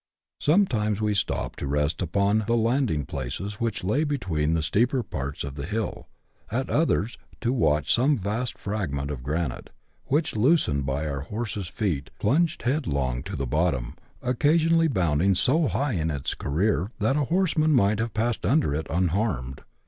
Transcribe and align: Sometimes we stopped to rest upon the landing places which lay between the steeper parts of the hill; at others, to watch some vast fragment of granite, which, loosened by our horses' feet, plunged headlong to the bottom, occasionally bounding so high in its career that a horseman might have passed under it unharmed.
Sometimes 0.39 0.99
we 0.99 1.13
stopped 1.13 1.59
to 1.59 1.67
rest 1.67 2.01
upon 2.01 2.45
the 2.47 2.55
landing 2.57 3.05
places 3.05 3.59
which 3.59 3.83
lay 3.83 4.03
between 4.03 4.55
the 4.55 4.63
steeper 4.63 5.03
parts 5.03 5.43
of 5.43 5.53
the 5.53 5.67
hill; 5.67 6.07
at 6.49 6.71
others, 6.71 7.19
to 7.41 7.53
watch 7.53 7.93
some 7.93 8.17
vast 8.17 8.57
fragment 8.57 9.11
of 9.11 9.21
granite, 9.21 9.69
which, 10.05 10.35
loosened 10.35 10.87
by 10.87 11.05
our 11.07 11.19
horses' 11.21 11.67
feet, 11.67 12.09
plunged 12.17 12.63
headlong 12.63 13.21
to 13.21 13.35
the 13.35 13.45
bottom, 13.45 13.95
occasionally 14.23 14.87
bounding 14.87 15.35
so 15.35 15.67
high 15.67 15.93
in 15.93 16.09
its 16.09 16.33
career 16.33 16.89
that 16.97 17.15
a 17.15 17.25
horseman 17.25 17.71
might 17.71 17.99
have 17.99 18.15
passed 18.15 18.43
under 18.43 18.73
it 18.73 18.87
unharmed. 18.89 19.61